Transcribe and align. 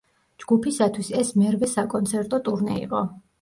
ჯგუფისათვის 0.43 1.11
ეს 1.23 1.29
მერვე 1.41 1.69
საკონცერტო 1.75 2.41
ტურნე 2.49 2.81
იყო. 2.87 3.05